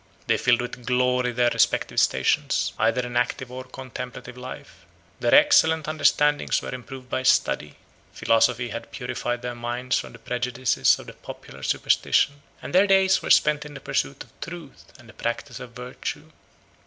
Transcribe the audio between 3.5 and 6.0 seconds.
or contemplative life; their excellent